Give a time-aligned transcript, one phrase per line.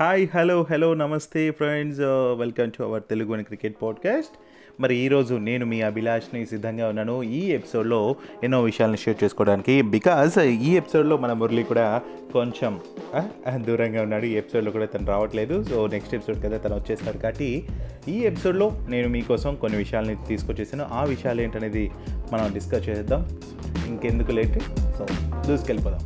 [0.00, 2.00] Hi hello hello నమస్తే friends
[2.38, 4.30] welcome to our Telugu అని cricket podcast
[4.80, 10.76] మరి ఈరోజు నేను మీ అభిలాష్ని సిద్ధంగా ఉన్నాను ఈ ఎపిసోడ్లో ఎన్నో విషయాలను షేర్ చేసుకోవడానికి బికాజ్ ఈ
[10.76, 12.02] ఎపిసోడ్లో మన మురళి కూడా
[12.32, 12.80] కొంచెం
[13.56, 14.24] దూరంగా ఉన్నాడు.
[14.24, 15.62] ఈ ఎపిసోడ్లో కూడా తను రావట్లేదు.
[15.62, 17.68] సో నెక్స్ట్ ఎపిసోడ్ కదా తను వచ్చేస్తాడు కాబట్టి
[18.08, 20.84] ఈ ఎపిసోడ్లో నేను మీకోసం కొన్ని విషయాలని తీసుకొచ్చేసాను.
[20.92, 21.90] ఆ విషయాలు ఏంటనేది
[22.32, 23.38] మనం డిస్కస్ చేద్దాం
[23.86, 24.58] ఇంకెందుకు late?
[24.98, 25.06] So
[25.46, 26.00] దూసుకెళ్ళిపోదాం.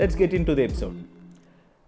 [0.00, 0.94] Let's get in to the episode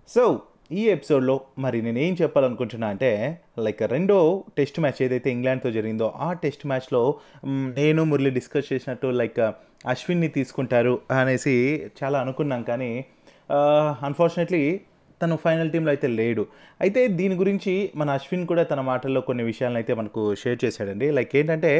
[0.09, 0.41] so
[0.71, 6.33] ఈ ఎపిసోడ్లో మరి నేను ఏం చెప్పాలనుకుంటున్నా అంటే లైక్ రెండో టెస్ట్ మ్యాచ్ ఏదైతే ఇంగ్లాండ్తో జరిగిందో ఆ
[6.33, 7.01] టెస్ట్ మ్యాచ్లో
[7.47, 9.41] నేను మురళి డిస్కస్ చేసినట్టు లైక్
[9.87, 11.55] అశ్విన్ని తీసుకుంటారు అనేసి
[12.03, 13.05] చాలా అనుకున్నాం కానీ
[14.03, 14.81] అన్ఫార్చునేట్లీ
[15.23, 16.47] తను ఫైనల్ టీంలో అయితే లేడు.
[16.81, 21.11] అయితే దీని గురించి మన అశ్విన్ కూడా తన మాటల్లో కొన్ని విషయాలను అయితే మనకు షేర్ చేశాడండి.
[21.11, 21.73] లైక్ ఏంటంటే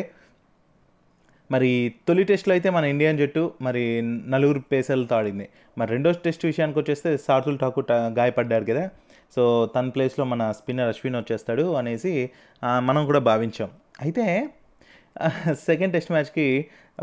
[1.51, 1.71] మరి
[2.09, 3.83] తొలి టెస్ట్లో అయితే మన ఇండియన్ జట్టు మరి
[4.29, 5.49] నలుగురు పేసర్లతో ఆడింది
[5.79, 8.85] మరి రెండో టెస్ట్ విషయానికి వచ్చేస్తే సార్థుల్ ఠాకూర్ గాయపడ్డారు గాయపడ్డాడు కదా.
[9.37, 9.43] సో
[9.77, 12.13] తన ప్లేస్లో మన స్పిన్నర్ అశ్విన్ వచ్చేస్తాడు అనేసి
[12.81, 13.71] మనం కూడా భావించాం.
[14.01, 14.25] అయితే
[15.69, 16.45] సెకండ్ టెస్ట్ మ్యాచ్కి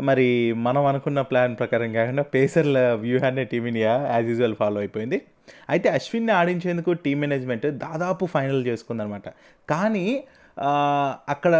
[0.00, 5.18] మరి మనం అనుకున్న ప్లాన్ ప్రకారం కాకుండా పేసర్ల వ్యూహాన్ని టీమిండియా యాజ్ యూజువల్ ఫాలో అయిపోయింది.
[5.70, 9.28] అయితే అశ్విన్ని ఆడించేందుకు టీం మేనేజ్మెంట్ దాదాపు ఫైనల్ చేసుకుందనమాట
[9.68, 10.06] కానీ
[11.28, 11.54] అక్కడ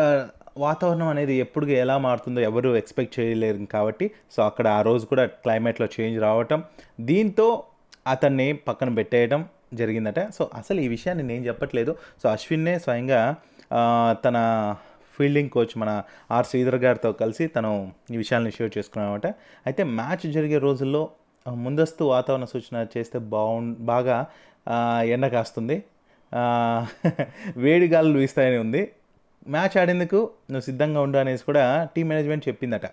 [0.56, 5.86] వాతావరణం అనేది ఎప్పుడు ఎలా మారుతుందో ఎవరు ఎక్స్పెక్ట్ చేయలేరు కాబట్టి సో అక్కడ ఆ రోజు కూడా క్లైమేట్లో
[5.86, 6.64] చేంజ్ రావటం
[7.00, 7.64] దీంతో
[8.06, 10.20] అతన్ని పక్కన పెట్టేయడం జరిగిందట.
[10.30, 11.96] సో అసలు ఈ విషయాన్ని నేను చెప్పట్లేదు.
[12.22, 13.36] సో అశ్విన్నే స్వయంగా
[14.24, 14.36] తన
[15.18, 19.26] ఫీల్డింగ్ కోచ్ మన ఆర్ శ్రీధర్ గారితో కలిసి తను ఈ విషయాన్ని షేర్ చేసుకున్నామట
[19.66, 21.10] అయితే మ్యాచ్ జరిగే రోజుల్లో
[21.46, 24.26] ముందస్తు వాతావరణ సూచన చేస్తే బాగు బాగా
[25.02, 25.84] ఎండ కాస్తుంది.
[26.32, 28.80] వేడిగాలు వేడి గాలులు వీస్తాయని ఉంది.
[29.46, 32.86] మ్యాచ్ ఆడేందుకు నువ్వు సిద్ధంగా ఉండు అనేసి కూడా టీం మేనేజ్మెంట్ చెప్పిందట.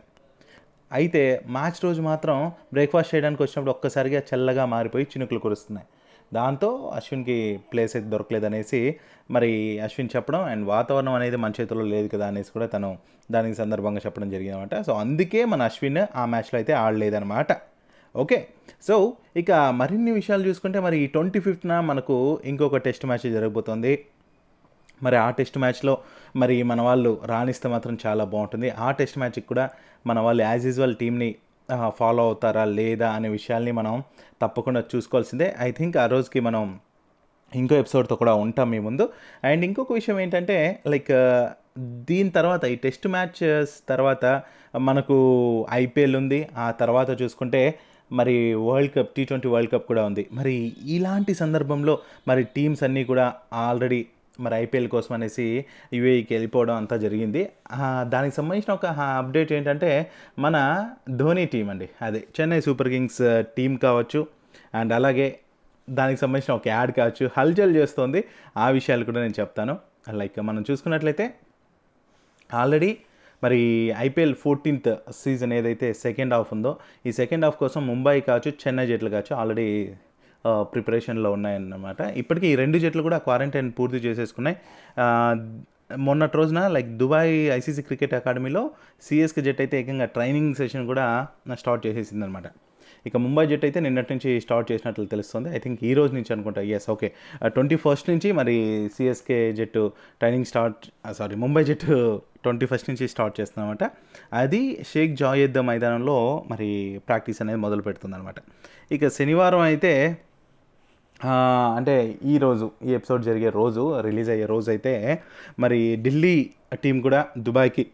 [0.92, 5.88] అయితే మ్యాచ్ రోజు మాత్రం బ్రేక్ఫాస్ట్ చేయడానికి వచ్చినప్పుడు ఒక్కసారిగా చల్లగా మారిపోయి చినుకులు కురుస్తున్నాయి.
[6.34, 7.38] దాంతో అశ్విన్కి
[7.72, 8.96] ప్లేస్ అయితే దొరకలేదు అనేసి
[9.32, 12.98] మరి అశ్విన్ చెప్పడం అండ్ వాతావరణం అనేది మన చేతుల్లో లేదు కదా అనేసి కూడా తను
[13.32, 17.52] దానికి సందర్భంగా చెప్పడం జరిగిందనమాట సో అందుకే మన అశ్విన్ ఆ మ్యాచ్లో అయితే ఆడలేదనమాట
[18.16, 18.48] ఓకే.
[18.88, 18.96] సో
[19.38, 23.94] ఇక మరిన్ని విషయాలు చూసుకుంటే మరి ఈ ట్వంటీ ఫిఫ్త్న మనకు ఇంకొక టెస్ట్ మ్యాచ్ జరగబోతోంది.
[25.04, 25.98] మరి ఆ టెస్ట్ మ్యాచ్లో
[26.36, 28.70] మరి మన వాళ్ళు రాణిస్తే మాత్రం చాలా బాగుంటుంది.
[28.70, 29.70] ఆ టెస్ట్ మ్యాచ్కి కూడా
[30.08, 31.36] మన వాళ్ళు యాజ్ యూజువల్ టీంని
[31.90, 34.04] ఫాలో అవుతారా లేదా అనే విషయాల్ని మనం
[34.42, 35.56] తప్పకుండా చూసుకోవాల్సిందే.
[35.60, 36.80] ఐ థింక్ ఆ రోజుకి మనం
[37.56, 39.10] ఇంకో ఎపిసోడ్తో కూడా ఉంటాం మీ ముందు.
[39.44, 41.12] అండ్ ఇంకొక విషయం ఏంటంటే లైక్
[41.80, 44.42] దీని తర్వాత ఈ టెస్ట్ మ్యాచెస్ తర్వాత
[44.80, 45.18] మనకు
[45.72, 46.48] ఐపీఎల్ ఉంది.
[46.58, 47.80] ఆ తర్వాత చూసుకుంటే
[48.12, 50.28] మరి world cup T twenty world cup కూడా ఉంది.
[50.32, 54.06] మరి ఇలాంటి సందర్భంలో మరి టీమ్స్ అన్నీ కూడా ఆల్రెడీ
[54.40, 57.42] మరి ఐపీఎల్ కోసం అనేసి యూఏఈకి వెళ్ళిపోవడం అంతా జరిగింది.
[58.14, 58.86] దానికి సంబంధించిన ఒక
[59.20, 60.58] అప్డేట్ ఏంటంటే మన
[61.10, 61.90] ధోని టీం అండి.
[62.02, 63.22] అదే చెన్నై సూపర్ కింగ్స్
[63.58, 64.28] టీం కావచ్చు
[64.76, 65.28] అండ్ అలాగే
[65.90, 67.30] దానికి సంబంధించిన ఒక యాడ్ కావచ్చు.
[67.38, 68.24] హల్చల్ చేస్తోంది.
[68.58, 69.76] ఆ విషయాలు కూడా నేను చెప్తాను.
[70.20, 71.26] లైక్ మనం చూసుకున్నట్లయితే
[72.54, 72.98] ఆల్రెడీ
[73.44, 73.62] మరి
[73.98, 76.72] ఐపీఎల్ ఫోర్టీన్త్ సీజన్ ఏదైతే సెకండ్ హాఫ్ ఉందో
[77.06, 79.66] ఈ సెకండ్ హాఫ్ కోసం ముంబై కావచ్చు చెన్నై జట్లు కావచ్చు ఆల్రెడీ
[80.74, 82.02] ప్రిపరేషన్లో ఉన్నాయన్నమాట.
[82.22, 84.58] ఇప్పటికీ ఈ రెండు జట్లు కూడా క్వారంటైన్ పూర్తి చేసేసుకున్నాయి.
[86.08, 88.62] మొన్నటి రోజున లైక్ దుబాయ్ ఐసీసీ క్రికెట్ అకాడమీలో
[89.06, 91.06] సిఎస్కే జట్ అయితే ఏకంగా ట్రైనింగ్ సెషన్ కూడా
[91.62, 92.48] స్టార్ట్ చేసేసింది అనమాట
[93.08, 95.48] ఇక ముంబై జట్ అయితే నిన్నటి నుంచి స్టార్ట్ చేసినట్లు తెలుస్తుంది.
[95.56, 96.62] ఐ థింక్ ఈ రోజు నుంచి అనుకుంటా.
[96.76, 97.08] ఎస్ ఓకే
[97.56, 98.56] ట్వంటీ ఫస్ట్ నుంచి మరి
[98.96, 99.84] సిఎస్కే జట్టు
[100.22, 100.86] ట్రైనింగ్ స్టార్ట్
[101.20, 101.96] సారీ ముంబై జట్టు
[102.46, 103.84] ట్వంటీ ఫస్ట్ నుంచి స్టార్ట్ చేస్తుందన్నమాట.
[104.42, 104.62] అది
[104.92, 106.18] షేక్ జాయేద్ మైదానంలో
[106.52, 106.70] మరి
[107.10, 108.40] ప్రాక్టీస్ అనేది మొదలు పెడుతుంది అనమాట
[108.98, 109.94] ఇక శనివారం అయితే
[111.78, 115.22] అంటే ఈ రోజు ఈ ఎపిసోడ్ జరిగే రోజు రిలీజ్ అయ్యే రోజు అయితే
[115.60, 116.50] మరి ఢిల్లీ
[116.84, 117.88] టీం కూడా దుబాయ్కి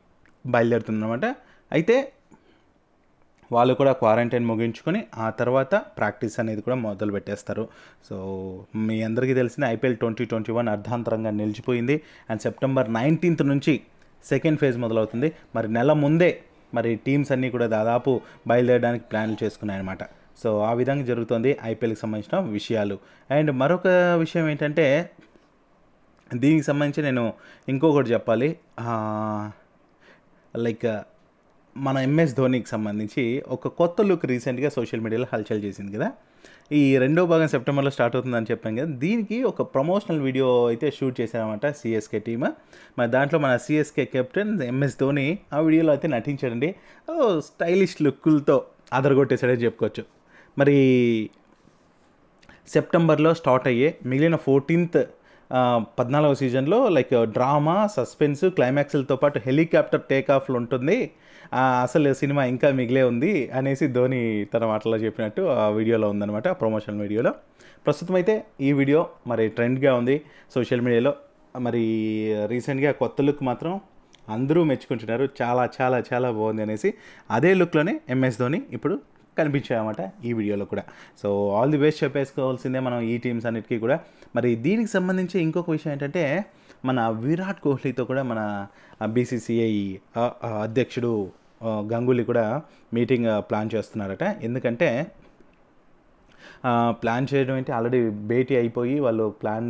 [0.47, 1.25] బయలుదేరుతుందన్నమాట.
[1.71, 2.11] అయితే
[3.51, 7.67] వాళ్ళు కూడా క్వారంటైన్ ముగించుకొని ఆ తర్వాత ప్రాక్టీస్ అనేది కూడా మొదలు పెట్టేస్తారు.
[8.09, 8.15] సో
[8.75, 12.01] మీ అందరికీ తెలిసిన ఐపీఎల్ ట్వంటీ ట్వంటీ వన్ అర్ధాంతరంగా నిలిచిపోయింది.
[12.29, 13.81] అండ్ సెప్టెంబర్ నైన్టీన్త్ నుంచి
[14.25, 15.31] సెకండ్ ఫేజ్ మొదలవుతుంది.
[15.55, 16.41] మరి నెల ముందే
[16.73, 20.03] మరి టీమ్స్ అన్నీ కూడా దాదాపు బయలుదేరడానికి ప్లాన్లు చేసుకున్నాయన్నమాట.
[20.43, 22.97] సో ఆ విధంగా జరుగుతుంది ఐపీఎల్కి సంబంధించిన విషయాలు.
[23.31, 23.87] అండ్ మరొక
[24.23, 24.85] విషయం ఏంటంటే
[26.35, 27.33] దీనికి సంబంధించి నేను
[27.69, 28.49] ఇంకొకటి చెప్పాలి.
[30.57, 30.87] లైక్
[31.77, 36.11] మన ఎంఎస్ ధోనికి సంబంధించి ఒక కొత్త లుక్ రీసెంట్గా సోషల్ మీడియాలో హల్చల్ చేసింది కదా.
[36.71, 38.91] ఈ రెండో భాగం సెప్టెంబర్లో స్టార్ట్ అవుతుందని చెప్పాను కదా.
[39.03, 42.47] దీనికి ఒక ప్రమోషనల్ వీడియో అయితే షూట్ చేశారనమాట సిఎస్కే టీమ్.
[42.99, 46.75] మరి దాంట్లో మన సిఎస్కే కెప్టెన్ ఎంఎస్ ధోని ఆ వీడియోలో అయితే నటించాడండి.
[47.39, 50.18] స్టైలిష్ లుక్కులతో అదరగొట్టేశాడని చెప్పుకోవచ్చు.
[50.59, 50.77] మరి
[52.73, 54.99] సెప్టెంబర్లో స్టార్ట్ అయ్యే మిగిలిన ఫోర్టీన్త్
[55.99, 60.97] పద్నాలుగవ సీజన్లో లైక్ డ్రామా సస్పెన్స్ క్లైమాక్స్లతో పాటు హెలికాప్టర్ టేక్ ఆఫ్లు ఉంటుంది
[61.85, 64.19] అసలు సినిమా ఇంకా మిగిలే ఉంది అనేసి ధోని
[64.53, 67.31] తన మాటలో చెప్పినట్టు ఆ వీడియోలో ఉందన్నమాట ప్రమోషన్ వీడియోలో.
[67.85, 68.35] ప్రస్తుతం అయితే
[68.67, 70.15] ఈ వీడియో మరి ట్రెండ్గా ఉంది
[70.55, 71.13] సోషల్ మీడియాలో.
[71.65, 71.83] మరి
[72.53, 73.73] రీసెంట్గా కొత్త లుక్ మాత్రం
[74.35, 75.25] అందరూ మెచ్చుకుంటున్నారు.
[75.41, 76.89] చాలా చాలా చాలా బాగుంది అనేసి
[77.37, 78.97] అదే లుక్లోనే ఎంఎస్ ధోని ఇప్పుడు
[79.39, 80.83] కనిపించాయన్నమాట ఈ వీడియోలో కూడా.
[81.21, 83.97] సో ఆల్ ది బెస్ట్ చెప్పేసుకోవాల్సిందే మనం ఈ టీమ్స్ అన్నిటికీ కూడా.
[84.37, 86.23] మరి దీనికి సంబంధించి ఇంకొక విషయం ఏంటంటే
[86.89, 88.41] మన విరాట్ కోహ్లీతో కూడా మన
[89.15, 89.73] బీసీసీఐ
[90.65, 91.13] అధ్యక్షుడు
[91.93, 92.43] గంగూలీ కూడా
[92.97, 94.25] మీటింగ్ ప్లాన్ చేస్తున్నారట.
[94.47, 94.89] ఎందుకంటే
[97.01, 97.71] ప్లాన్ చేయడం ఏంటి?
[97.75, 97.99] ఆల్రెడీ
[98.29, 99.67] భేటీ అయిపోయి వాళ్ళు ప్లాన్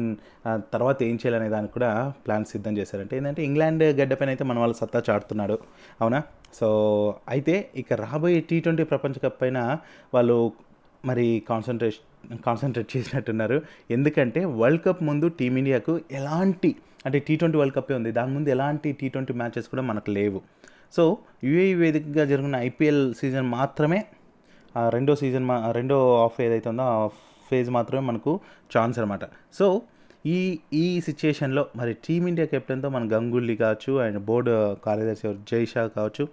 [0.74, 1.90] తర్వాత ఏం చేయాలనే దానికి కూడా
[2.26, 3.14] ప్లాన్ సిద్ధం చేశారంటే.
[3.18, 5.58] ఏంటంటే ఇంగ్లాండ్ గడ్డపైన అయితే మన వాళ్ళు సత్తా చాటుతున్నాడు.
[6.02, 6.20] అవునా?
[6.54, 6.68] సో
[7.30, 9.60] అయితే ఇక రాబోయే టీ ట్వంటీ ప్రపంచ కప్ పైన
[10.14, 10.38] వాళ్ళు
[11.06, 12.06] మరి కాన్సన్ట్రేషన్
[12.46, 13.58] కాన్సన్ట్రేట్ చేసినట్టున్నారు.
[13.92, 16.72] ఎందుకంటే వరల్డ్ కప్ ముందు టీమిండియాకు ఎలాంటి
[17.06, 18.12] అంటే టీ ట్వంటీ వరల్డ్ కప్పే ఉంది.
[18.12, 20.40] దాని ముందు ఎలాంటి టీ ట్వంటీ మ్యాచెస్ కూడా మనకు లేవు.
[20.96, 21.04] సో
[21.44, 24.00] యుఏఈ వేదికగా జరిగిన ఐపీఎల్ సీజన్ మాత్రమే
[24.96, 27.08] రెండో సీజన్ మా రెండో ఆఫ్ ఏదైతే ఉందో ఆ
[27.50, 28.32] ఫేజ్ మాత్రమే మనకు
[28.74, 29.24] ఛాన్స్ అనమాట
[29.60, 29.68] సో
[30.26, 34.54] ఈ ఈ సిచ్యుయేషన్లో మరి టీమిండియా కెప్టెన్తో మన గంగూలీ కావచ్చు అండ్ బోర్డు
[34.86, 36.24] కార్యదర్శి జైషా జై షా కావచ్చు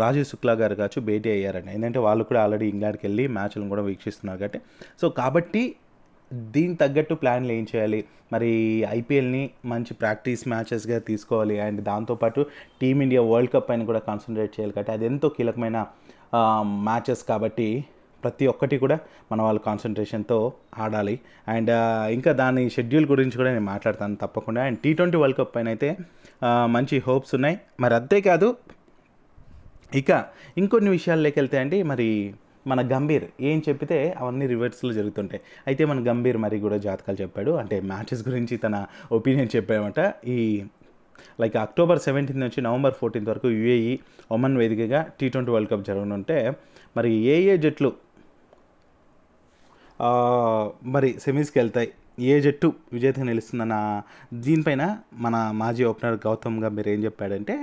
[0.00, 1.70] రాజీవ్ శుక్లా గారు కావచ్చు భేటీ అయ్యారండి.
[1.76, 4.58] ఎందుకంటే వాళ్ళు కూడా ఆల్రెడీ ఇంగ్లాండ్కి వెళ్ళి మ్యాచ్లను కూడా వీక్షిస్తున్నారు కాబట్టి.
[5.00, 5.62] సో కాబట్టి
[6.54, 8.00] దీనికి తగ్గట్టు ప్లాన్లు ఏం చేయాలి?
[8.32, 8.50] మరి
[8.98, 11.56] ఐపీఎల్ని మంచి ప్రాక్టీస్ మ్యాచెస్గా తీసుకోవాలి.
[11.66, 12.42] అండ్ దాంతోపాటు
[12.80, 14.72] టీమిండియా వరల్డ్ కప్ పైన కూడా కాన్సన్ట్రేట్ చేయాలి.
[14.72, 15.80] కాబట్టి అది ఎంతో కీలకమైన
[16.88, 17.68] మ్యాచెస్ కాబట్టి
[18.24, 18.96] ప్రతి ఒక్కటి కూడా
[19.30, 20.38] మన వాళ్ళ కాన్సన్ట్రేషన్తో
[20.84, 21.14] ఆడాలి.
[21.54, 24.60] అండ్ uh, ఇంకా దాని షెడ్యూల్ గురించి కూడా నేను మాట్లాడతాను తప్పకుండా.
[24.68, 25.90] And T twenty world cup పైన అయితే
[26.76, 27.58] మంచి హోప్స్ ఉన్నాయి.
[27.84, 28.48] మరి అంతేకాదు
[30.00, 30.10] ఇక
[30.60, 32.08] ఇంకొన్ని విషయాల్లోకి వెళ్తే అండి మరి
[32.70, 35.42] మన గంభీర్ ఏం చెప్పితే అవన్నీ రివర్స్లో జరుగుతుంటాయి.
[35.68, 37.52] అయితే మన గంభీర్ మరి కూడా జాతకాలు చెప్పాడు.
[37.62, 38.76] అంటే మ్యాచెస్ గురించి తన
[39.18, 40.00] ఒపీనియన్ చెప్పామట
[40.34, 40.38] ఈ
[41.42, 43.92] లైక్ అక్టోబర్ సెవెంటీన్త్ నుంచి నవంబర్ ఫోర్టీన్త్ వరకు యుఏఈ
[44.36, 46.36] ఒమన్ వేదికగా టీ ట్వంటీ వరల్డ్ కప్ జరగనుంటే
[46.96, 47.90] మరి ఏ ఏ జట్లు
[50.94, 51.88] మరి సెమీస్కి వెళ్తాయి.
[52.32, 53.76] ఏ జట్టు విజేతగా నిలుస్తుందన్న
[54.46, 54.82] దీనిపైన
[55.24, 57.54] మన మాజీ ఓపెనర్ గౌతమ్ గంభీర్ ఏం చెప్పాడంటే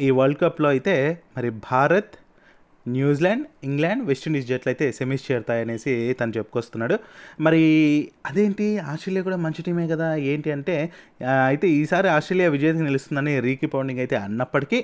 [0.00, 0.94] ఈ వరల్డ్ కప్లో అయితే
[1.36, 2.14] మరి భారత్
[2.86, 6.96] న్యూజిలాండ్ ఇంగ్లాండ్ వెస్టిండీస్ జట్లు అయితే సెమీస్ చేరుతాయనేసి తను చెప్పుకొస్తున్నాడు.
[7.46, 7.60] మరి
[8.28, 8.66] అదేంటి?
[8.92, 10.08] ఆస్ట్రేలియా కూడా మంచి టీమే కదా.
[10.30, 10.76] ఏంటి అంటే
[11.50, 14.80] అయితే ఈసారి ఆస్ట్రేలియా విజేతగా నిలుస్తుందని రీకి పౌండింగ్ అయితే అన్నప్పటికీ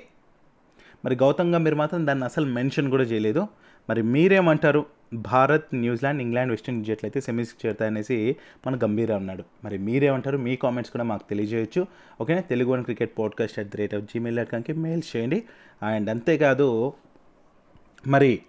[1.05, 3.43] మరి గౌతమ్ గంభీర్ మాత్రం దాన్ని అసలు మెన్షన్ కూడా చేయలేదు.
[3.89, 4.85] మరి మీరేమంటారు?
[5.15, 9.45] భారత్ న్యూజిలాండ్ ఇంగ్లాండ్ వెస్టిండీస్ జట్లు అయితే సెమీస్కి చేరుతాయనేసి మన గంభీర అన్నాడు.
[9.65, 10.39] మరి మీరేమంటారు?
[10.39, 11.87] మీ కామెంట్స్ కూడా మాకు తెలియజేయచ్చు.
[12.21, 12.41] ఓకేనా?
[12.41, 14.73] Telugu one cricket podcast at the rate of Gmail dot కామ్కి
[15.17, 15.43] చేయండి.
[15.83, 16.93] అండ్ అంతేకాదు
[18.07, 18.43] మరి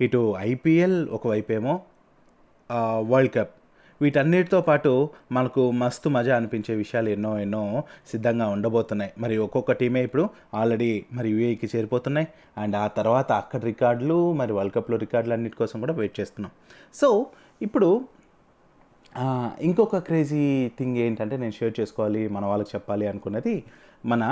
[0.00, 1.82] ఇటు ఐపీఎల్ ఒకవైపేమో
[2.70, 3.54] ఆ, వరల్డ్ కప్
[4.02, 4.90] వీటన్నిటితో పాటు
[5.32, 7.62] మనకు మస్తు మజా అనిపించే విషయాలు ఎన్నో ఎన్నో
[8.12, 9.12] సిద్ధంగా ఉండబోతున్నాయి.
[9.18, 12.28] మరి ఒక్కొక్క టీమే ఇప్పుడు ఆల్రెడీ మరి యూఏకి చేరిపోతున్నాయి.
[12.62, 16.52] అండ్ ఆ తర్వాత అక్కడ రికార్డులు మరి వరల్డ్ కప్లో రికార్డులు అన్నిటి కోసం కూడా వెయిట్ చేస్తున్నాం.
[17.00, 17.08] సో
[17.62, 17.88] ఇప్పుడు
[19.68, 20.44] ఇంకొక క్రేజీ
[20.78, 23.54] థింగ్ ఏంటంటే నేను షేర్ చేసుకోవాలి మన వాళ్ళకి చెప్పాలి అనుకున్నది
[24.12, 24.22] మన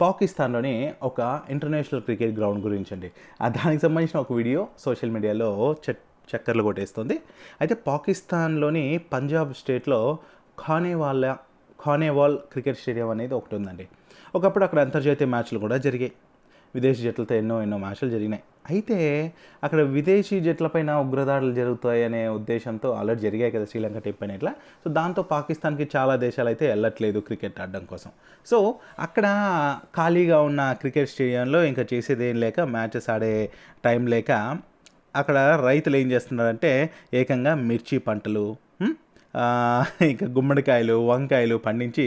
[0.00, 0.72] పాకిస్తాన్లోని
[1.08, 1.20] ఒక
[1.50, 3.08] ఇంటర్నేషనల్ క్రికెట్ గ్రౌండ్ గురించి అండి.
[3.56, 5.50] దానికి సంబంధించిన ఒక వీడియో సోషల్ మీడియాలో
[5.84, 7.16] చెట్ చక్కర్లు కొట్టేస్తుంది.
[7.60, 8.84] అయితే పాకిస్తాన్లోని
[9.14, 10.00] పంజాబ్ స్టేట్లో
[10.64, 11.26] ఖానేవాల్
[11.84, 13.84] ఖానేవాల్ క్రికెట్ స్టేడియం అనేది ఒకటి ఉందండి.
[14.34, 16.12] ఒకప్పుడు అక్కడ అంతర్జాతీయ మ్యాచ్లు కూడా జరిగాయి.
[16.76, 18.42] విదేశీ జట్లతో ఎన్నో ఎన్నో మ్యాచ్లు జరిగినాయి.
[18.70, 18.96] అయితే
[19.64, 24.52] అక్కడ విదేశీ జట్లపైన ఉగ్రదాడులు జరుగుతాయనే ఉద్దేశంతో ఆల్రెడీ జరిగాయి కదా శ్రీలంక టీం పైన ఇట్లా.
[24.82, 28.10] సో దాంతో పాకిస్తాన్కి చాలా దేశాలు అయితే వెళ్ళట్లేదు క్రికెట్ ఆడడం కోసం.
[28.50, 28.58] సో
[29.06, 29.26] అక్కడ
[29.98, 33.34] ఖాళీగా ఉన్న క్రికెట్ స్టేడియంలో ఇంకా చేసేది ఏం లేక మ్యాచెస్ ఆడే
[33.86, 34.32] టైం లేక
[35.16, 36.72] అక్కడ రైతులు ఏం చేస్తున్నారంటే
[37.14, 38.44] ఏకంగా మిర్చి పంటలు
[40.10, 42.06] ఇంకా గుమ్మడికాయలు వంకాయలు పండించి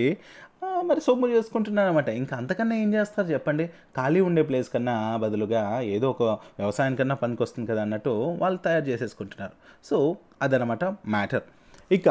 [0.88, 3.66] మరి సొమ్ము చేసుకుంటున్నారు అనమాట ఇంకా అంతకన్నా ఏం చేస్తారు చెప్పండి?
[3.98, 5.64] ఖాళీ ఉండే ప్లేస్ కన్నా బదులుగా
[5.96, 6.24] ఏదో ఒక
[6.60, 9.56] వ్యవసాయానికన్నా పనికి వస్తుంది కదా అన్నట్టు వాళ్ళు తయారు చేసేసుకుంటున్నారు.
[9.90, 9.98] సో
[10.42, 10.84] అదనమాట
[11.16, 11.46] మ్యాటర్.
[11.92, 12.10] ఇక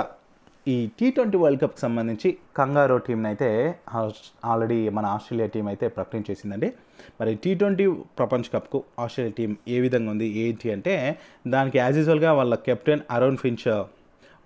[0.69, 3.49] ఈ టీ ట్వంటీ వరల్డ్ కప్కి సంబంధించి కంగారో టీంని అయితే
[4.45, 6.69] ఆల్రెడీ మన ఆస్ట్రేలియా టీం అయితే ప్రకటించేసిందండి
[7.21, 7.85] మరి టీ ట్వంటీ
[8.19, 10.95] ప్రపంచ కప్కు ఆస్ట్రేలియా టీం ఏ విధంగా ఉంది ఏంటి అంటే
[11.47, 13.67] దానికి యాజ్ యూజువల్గా వాళ్ళ కెప్టెన్ అరౌన్ ఫించ్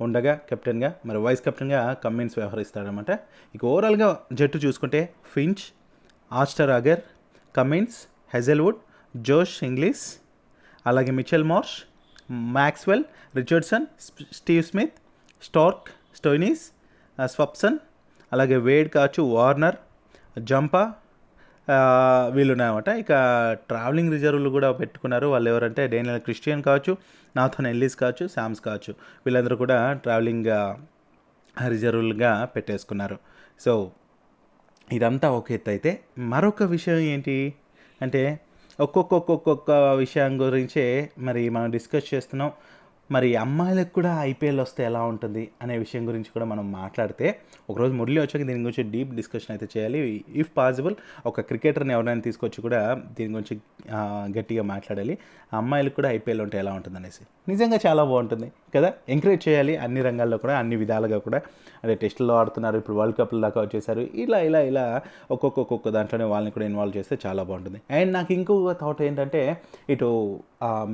[0.00, 3.10] ఉండగా కెప్టెన్గా మరి వైస్ కెప్టెన్గా కమ్మిన్స్ వ్యవహరిస్తాడనమాట
[3.54, 5.00] ఇక ఓవరాల్గా జట్టు చూసుకుంటే
[5.34, 5.64] Finch
[6.30, 7.02] Ashton Agar
[7.54, 7.98] Cummins
[8.34, 8.78] Hazlewood
[9.14, 10.04] Josh Inglis
[10.86, 11.74] అలాగే Mitchell Marsh
[12.54, 13.86] Maxwell Richardson
[14.32, 14.96] Steve Smith
[15.42, 16.64] Starc Stoinis
[17.18, 17.78] Swepson
[18.32, 19.78] అలాగే వేడ్ కావచ్చు వార్నర్
[20.50, 20.82] జంపా
[22.34, 23.12] వీళ్ళు ఉన్నాయన్నమాట ఇక
[23.70, 25.26] ట్రావెలింగ్ రిజర్వ్లు కూడా పెట్టుకున్నారు.
[25.32, 26.92] వాళ్ళు ఎవరంటే డేనియల్ క్రిస్టియన్ కావచ్చు
[27.36, 28.92] నాథన్ ఎల్లిస్ కావచ్చు శామ్స్ కావచ్చు.
[29.26, 30.50] వీళ్ళందరూ కూడా ట్రావెలింగ్
[31.74, 33.16] రిజర్వులుగా పెట్టేసుకున్నారు.
[33.64, 33.72] సో
[34.92, 35.90] ఇదంతా ఒక ఎత్తు అయితే
[36.32, 37.36] మరొక విషయం ఏంటి
[38.02, 38.22] అంటే
[38.80, 39.70] ఒక్కొక్క ఒక్కొక్క
[40.02, 40.84] విషయం గురించే
[41.18, 42.50] మరి మనం డిస్కస్ చేస్తున్నాం.
[43.10, 47.26] మరి అమ్మాయిలకు కూడా ఐపీఎల్ వస్తే ఎలా ఉంటుంది అనే విషయం గురించి కూడా మనం మాట్లాడితే
[47.70, 49.98] ఒకరోజు మురళి వచ్చాక దీని గురించి డీప్ డిస్కషన్ అయితే చేయాలి.
[50.42, 50.94] ఇఫ్ పాసిబుల్
[51.26, 52.80] ఒక క్రికెటర్ని ఎవరైనా తీసుకొచ్చి కూడా
[53.18, 53.56] దీని గురించి
[54.38, 55.16] గట్టిగా మాట్లాడాలి.
[55.52, 58.90] అమ్మాయిలకు కూడా ఐపీఎల్ ఉంటే ఎలా ఉంటుంది అనేసి నిజంగా చాలా బాగుంటుంది కదా?
[59.14, 61.40] ఎంకరేజ్ చేయాలి అన్ని రంగాల్లో కూడా అన్ని విధాలుగా కూడా.
[61.82, 64.04] అంటే టెస్టుల్లో ఆడుతున్నారు ఇప్పుడు వరల్డ్ కప్ల దాకా వచ్చేసారు.
[64.24, 64.84] ఇలా ఇలా ఇలా
[65.30, 67.80] ఒక్కొక్క ఒక్కొక్క దాంట్లోనే వాళ్ళని కూడా ఇన్వాల్వ్ చేస్తే చాలా బాగుంటుంది.
[67.98, 69.42] అండ్ నాకు ఇంకొక థాట్ ఏంటంటే
[69.90, 70.08] ఇటు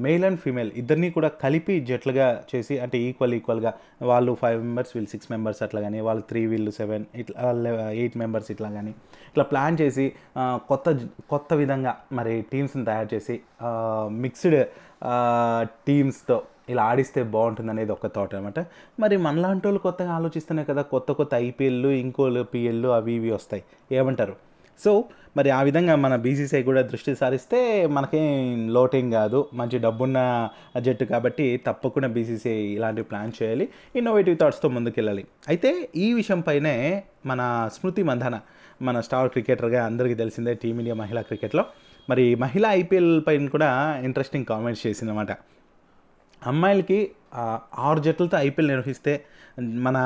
[0.05, 1.75] మేల్ అండ్ ఫీమేల్ ఇద్దరిని కూడా కలిపి
[2.09, 3.71] జట్లుగా చేసి అంటే ఈక్వల్ ఈక్వల్గా
[4.11, 7.53] వాళ్ళు ఫైవ్ మెంబర్స్ వీళ్ళు సిక్స్ మెంబర్స్ అట్లా కానీ వాళ్ళు త్రీ వీళ్ళు సెవెన్ ఇట్లా
[8.01, 8.93] ఎయిట్ మెంబర్స్ ఇట్లా కానీ
[9.31, 10.07] ఇట్లా ప్లాన్ చేసి
[10.71, 10.89] కొత్త
[11.29, 13.37] కొత్త విధంగా మరి టీమ్స్ని తయారు చేసి
[14.25, 14.59] మిక్స్డ్
[15.89, 16.39] టీమ్స్తో
[16.73, 18.61] ఇలా ఆడిస్తే బాగుంటుంది అనేది ఒక థాట్ అనమాట
[19.01, 23.63] మరి మనలాంటి వాళ్ళు కొత్తగా ఆలోచిస్తేనే కదా కొత్త కొత్త ఐపీఎల్లు ఇంకోళ్ళు పిఎల్లు అవి ఇవి వస్తాయి.
[23.93, 24.35] ఏమంటారు?
[24.85, 25.05] సో
[25.37, 29.49] మరి ఆ విధంగా మన బీసీసీఐ కూడా దృష్టి సారిస్తే మనకేం లోటేం కాదు.
[29.55, 30.19] మంచి డబ్బున్న
[30.81, 33.69] జట్టు కాబట్టి తప్పకుండా బీసీసీఐ ఇలాంటి ప్లాన్ చేయాలి.
[33.97, 35.25] ఇన్నోవేటివ్ థాట్స్తో ముందుకెళ్ళాలి.
[35.49, 38.41] అయితే ఈ విషయం పైనే మన స్మృతి మంధన
[38.83, 41.65] మన స్టార్ క్రికెటర్గా అందరికీ తెలిసిందే టీమిండియా మహిళా క్రికెట్లో.
[42.11, 45.33] మరి మహిళా ఐపీఎల్ పైన కూడా ఇంట్రెస్టింగ్ కామెంట్స్ చేసిందన్నమాట.
[46.47, 47.11] అమ్మాయిలకి
[47.79, 49.25] ఆరు జట్లతో ఐపీఎల్ నిర్వహిస్తే
[49.61, 49.99] మన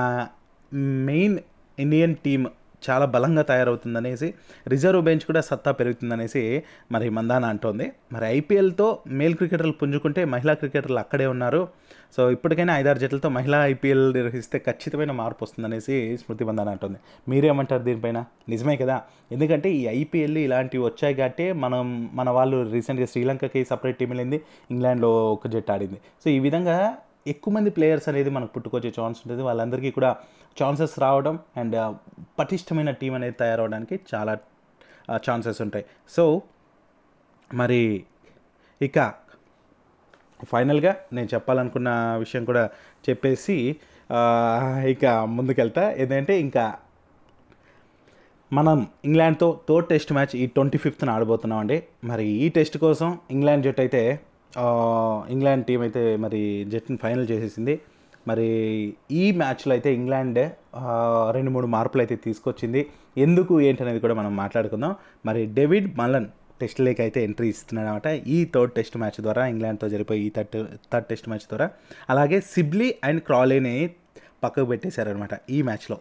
[1.09, 1.39] మెయిన్
[1.79, 2.47] ఇండియన్ టీం
[2.91, 4.35] చాలా బలంగా తయారవుతుందనేసి
[4.69, 6.63] రిజర్వ్ బెంచ్ కూడా సత్తా పెరుగుతుందనేసి
[6.93, 7.93] మరి మందాన అంటోంది.
[8.13, 11.69] మరి ఐపీఎల్తో మేల్ క్రికెటర్లు పుంజుకుంటే మహిళా క్రికెటర్లు అక్కడే ఉన్నారు.
[12.17, 16.99] సో ఇప్పటికైనా ఐదారు జట్లతో మహిళా ఐపీఎల్ నిర్వహిస్తే ఖచ్చితమైన మార్పు వస్తుందనేసి స్మృతి మందాన అంటుంది.
[17.29, 18.25] మీరేమంటారు దీనిపైన?
[18.49, 19.03] నిజమే కదా?
[19.33, 25.33] ఎందుకంటే ఈ ఐపీఎల్ ఇలాంటివి వచ్చాయి కాబట్టి మనం మన వాళ్ళు రీసెంట్గా శ్రీలంకకి సపరేట్ టీం వెళ్ళింది ఇంగ్లాండ్లో
[25.33, 25.99] ఒక జట్టు ఆడింది.
[26.25, 26.97] సో ఈ విధంగా
[27.27, 29.43] ఎక్కువ మంది ప్లేయర్స్ అనేది మనకు పుట్టుకొచ్చే ఛాన్స్ ఉంటుంది.
[29.43, 30.17] వాళ్ళందరికీ కూడా
[30.61, 31.77] ఛాన్సెస్ రావడం అండ్
[32.39, 34.35] పటిష్టమైన టీం అనేది తయారవడానికి చాలా
[35.27, 35.85] ఛాన్సెస్ ఉంటాయి.
[36.15, 36.25] సో
[37.51, 37.81] మరి
[38.87, 38.99] ఇక
[40.53, 41.91] ఫైనల్గా నేను చెప్పాలనుకున్న
[42.25, 42.65] విషయం కూడా
[43.09, 43.57] చెప్పేసి
[44.93, 45.05] ఇక
[45.37, 45.85] ముందుకెళ్తా.
[46.03, 46.65] ఏంటంటే ఇంకా
[48.59, 48.79] మనం
[49.09, 51.77] ఇంగ్లాండ్తో థర్డ్ టెస్ట్ మ్యాచ్ ఈ ట్వంటీ ఫిఫ్త్న ఆడబోతున్నామండి.
[52.11, 54.03] మరి ఈ టెస్ట్ కోసం ఇంగ్లాండ్ జట్టు అయితే
[55.35, 56.41] ఇంగ్లాండ్ టీం అయితే మరి
[56.73, 57.75] జట్టుని ఫైనల్ చేసేసింది.
[58.31, 58.47] మరి
[59.23, 60.41] ఈ మ్యాచ్లో అయితే ఇంగ్లాండ్
[61.37, 62.83] రెండు మూడు మార్పులు అయితే తీసుకొచ్చింది.
[63.25, 64.93] ఎందుకు ఏంటనేది కూడా మనం మాట్లాడుకుందాం.
[65.29, 66.29] మరి డేవిడ్ మలన్
[66.61, 70.53] టెస్ట్లోకి అయితే ఎంట్రీ ఇస్తున్నాడు అనమాట ఈ థర్డ్ టెస్ట్ మ్యాచ్ ద్వారా ఇంగ్లాండ్తో జరిపోయి ఈ థర్డ్
[70.93, 71.67] థర్డ్ టెస్ట్ మ్యాచ్ ద్వారా.
[72.15, 73.75] అలాగే సిబ్లీ అండ్ క్రాలీని
[74.45, 75.97] పక్కకు పెట్టేశారనమాట ఈ మ్యాచ్లో.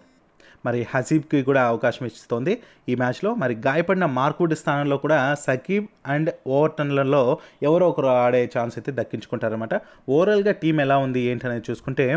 [0.65, 2.53] మరి హసీబ్కి కూడా అవకాశం ఇస్తోంది.
[2.89, 7.23] ఈ మ్యాచ్లో మరి గాయపడిన మార్కుడ్ స్థానంలో కూడా సకీబ్ అండ్ ఓవర్టన్లలో
[7.63, 9.75] ఎవరో ఒకరు ఆడే ఛాన్స్ అయితే దక్కించుకుంటారనమాట
[10.09, 12.07] ఓవరాల్గా టీం ఎలా ఉంది ఏంటనేది చూసుకుంటే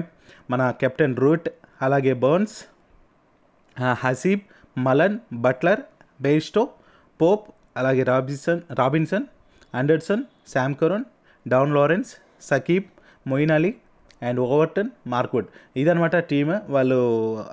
[0.51, 1.49] మన కెప్టెన్ రూట్
[1.83, 2.57] అలాగే Burns
[4.03, 4.45] Haseeb
[4.79, 5.83] Malan Buttler
[6.21, 6.63] Bairstow
[7.21, 7.47] Pope
[7.77, 9.25] అలాగే Robinson Robinson
[9.75, 10.23] Anderson
[10.53, 11.07] Sam Curran
[11.47, 12.11] Dan Lawrence
[12.43, 12.87] Saqib
[13.27, 13.71] Moeen Ali
[14.25, 16.55] and Overton Mark Wood ఇదనమాట టీమ్.
[16.69, 16.99] వాళ్ళు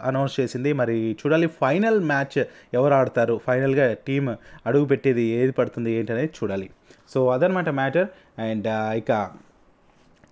[0.04, 0.74] అనౌన్స్ చేసింది.
[0.82, 2.38] మరి చూడాలి ఫైనల్ మ్యాచ్
[2.74, 3.36] ఎవరు ఆడతారు?
[3.48, 4.26] ఫైనల్గా టీం
[4.66, 6.70] అడుగు పెట్టేది ఏది పడుతుంది ఏంటి అనేది చూడాలి.
[7.14, 8.08] సో అదనమాట మ్యాటర్.
[8.40, 8.68] అండ్
[9.02, 9.12] ఇక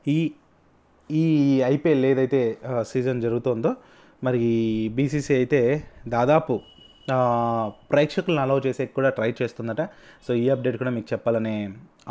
[0.08, 0.20] ఈ
[1.10, 1.24] ఈ
[1.66, 2.42] ఐపీఎల్ ఏదైతే
[2.88, 3.72] సీజన్ జరుగుతుందో
[4.24, 4.40] మరి
[4.96, 5.62] బీసీసీ అయితే
[6.08, 6.56] దాదాపు
[7.92, 9.82] ప్రేక్షకులను అలౌ చేసే కూడా ట్రై చేస్తుందట.
[10.28, 11.56] సో ఈ అప్డేట్ కూడా మీకు చెప్పాలనే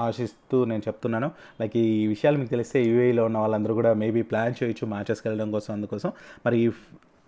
[0.07, 1.28] ఆశిస్తూ నేను చెప్తున్నాను.
[1.61, 5.73] లైక్ ఈ విషయాలు మీకు తెలిస్తే యూఏఈలో ఉన్న వాళ్ళందరూ కూడా మేబీ ప్లాన్ చేయొచ్చు మ్యాచెస్కి వెళ్ళడం కోసం
[5.75, 6.12] అందుకోసం.
[6.47, 6.59] మరి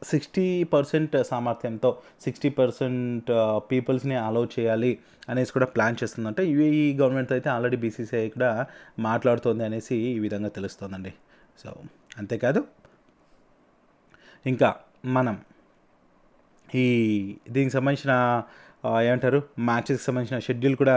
[0.03, 1.91] సిక్స్టీ పర్సెంట్ సామర్థ్యంతో
[2.25, 3.31] సిక్స్టీ పర్సెంట్
[3.71, 4.93] పీపుల్స్ని అలౌ చేయాలి
[5.29, 8.50] అనేసి కూడా ప్లాన్ చేస్తుందంటే యూఏఈ గవర్నమెంట్ అయితే ఆల్రెడీ బీసీసీఐ కూడా
[8.99, 11.12] మాట్లాడుతోంది అనేసి ఈ విధంగా తెలుస్తోందండి.
[11.59, 11.71] సో
[12.19, 12.62] అంతేకాదు
[14.47, 14.69] ఇంకా
[15.07, 15.37] మనం
[16.75, 16.87] ఈ
[17.50, 18.15] దీనికి సంబంధించిన
[18.85, 19.43] ఏమంటారు?
[19.69, 20.97] మ్యాచెస్కి సంబంధించిన షెడ్యూల్ కూడా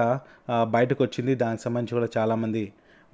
[0.75, 2.63] బయటకు వచ్చింది దానికి సంబంధించి కూడా చాలామంది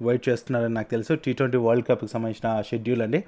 [0.06, 1.12] వెయిట్ చేస్తున్నారని నాకు తెలుసు.
[1.24, 3.20] టీ ట్వంటీ వరల్డ్ కప్కి సంబంధించిన షెడ్యూల్ అండి.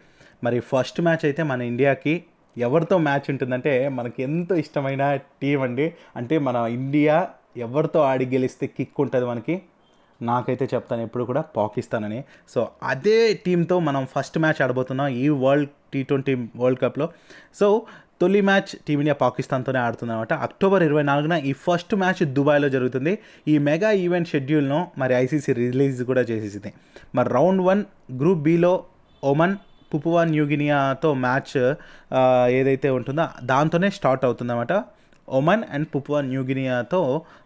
[0.44, 2.14] మరి ఫస్ట్ మ్యాచ్ అయితే మన ఇండియాకి
[2.56, 5.02] ఎవరితో మ్యాచ్ ఉంటుందంటే మనకి ఎంతో ఇష్టమైన
[5.42, 5.86] టీం అండి.
[6.16, 9.62] అంటే మన ఇండియా ఎవరితో ఆడి గెలిస్తే కిక్ ఉంటుంది మనకి?
[10.20, 15.70] నాకైతే చెప్తాను ఎప్పుడు కూడా పాకిస్తాన్ అని సో అదే టీంతో మనం ఫస్ట్ మ్యాచ్ ఆడబోతున్నాం ఈ వరల్డ్
[15.92, 17.06] టీ ట్వంటీ వరల్డ్ కప్లో
[17.58, 17.66] సో
[18.22, 20.32] తొలి మ్యాచ్ టీమిండియా పాకిస్తాన్తోనే ఆడుతుందన్నమాట.
[20.46, 23.12] అక్టోబర్ ఇరవై నాలుగున ఈ ఫస్ట్ మ్యాచ్ దుబాయ్లో జరుగుతుంది.
[23.52, 26.72] ఈ మెగా ఈవెంట్ షెడ్యూల్ను మరి ఐసీసీ రిలీజ్ కూడా చేసేసింది.
[27.18, 27.82] మరి రౌండ్ వన్
[28.22, 28.72] గ్రూప్ బిలో
[29.32, 29.56] ఒమన్
[29.92, 31.56] పుపువా న్యూగినియాతో మ్యాచ్
[32.58, 34.72] ఏదైతే ఉంటుందో దాంతోనే స్టార్ట్ అవుతుందన్నమాట.
[35.38, 37.00] ఒమన్ అండ్ పుపువా న్యూగినియాతో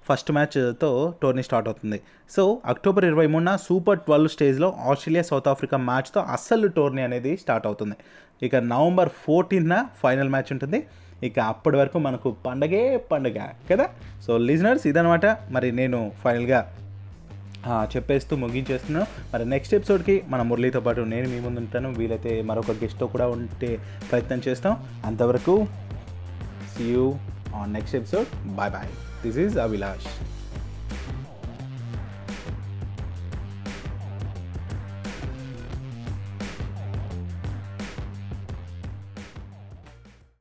[0.06, 0.90] ఫస్ట్ మ్యాచ్తో
[1.23, 1.99] టోర్నీ స్టార్ట్ అవుతుంది.
[2.35, 2.42] సో
[2.73, 7.97] అక్టోబర్ ఇరవై మూడున సూపర్ ట్వెల్వ్ స్టేజ్లో ఆస్ట్రేలియా సౌత్ ఆఫ్రికా మ్యాచ్తో అస్సలు టోర్నీ అనేది స్టార్ట్ అవుతుంది.
[8.43, 10.87] ఇక నవంబర్ ఫోర్టీన్న ఫైనల్ మ్యాచ్ ఉంటుంది.
[11.23, 13.38] ఇక అప్పటి వరకు మనకు పండగే పండగ
[13.71, 13.88] కదా?
[14.26, 16.73] సో లిజనర్స్ ఇదనమాట మరి నేను ఫైనల్గా
[17.97, 21.93] చెప్పేస్తూ ముగించేస్తున్నాను మరి నెక్స్ట్ ఎపిసోడ్కి మన మురళితో పాటు నేను మీ ముందు ఉంటాను.
[21.93, 23.78] వీలైతే మరొక గెస్ట్తో కూడా ఉంటే
[24.11, 24.85] ప్రయత్నం చేస్తాం.
[25.05, 25.66] అంతవరకు
[26.76, 27.14] see you
[27.55, 28.88] on next episode bye bye
[29.23, 30.07] this is Abhilash